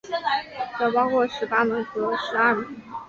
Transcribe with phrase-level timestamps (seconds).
[0.79, 2.65] 则包括十八门和十二门。